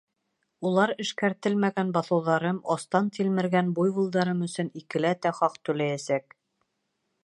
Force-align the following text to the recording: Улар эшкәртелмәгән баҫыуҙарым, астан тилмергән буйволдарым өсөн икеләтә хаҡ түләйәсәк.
Улар 0.69 0.93
эшкәртелмәгән 1.03 1.91
баҫыуҙарым, 1.97 2.61
астан 2.77 3.13
тилмергән 3.19 3.71
буйволдарым 3.81 4.45
өсөн 4.49 4.75
икеләтә 4.83 5.39
хаҡ 5.43 5.65
түләйәсәк. 5.71 6.41